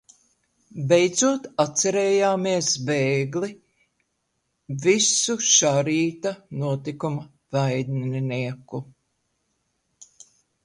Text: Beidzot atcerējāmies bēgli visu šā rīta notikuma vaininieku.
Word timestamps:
Beidzot 0.91 1.43
atcerējāmies 1.63 2.69
bēgli 2.87 3.49
visu 4.85 5.35
šā 5.49 5.73
rīta 5.89 6.31
notikuma 6.63 7.27
vaininieku. 7.57 8.81